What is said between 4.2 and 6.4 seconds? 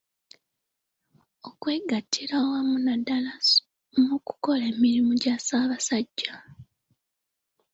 kukola emirimu gya Ssabasajja.